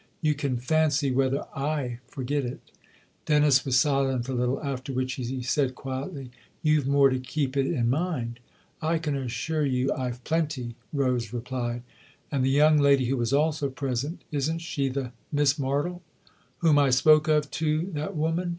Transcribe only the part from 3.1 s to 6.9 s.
Dennis was silent a little; after which he said quietly:" You've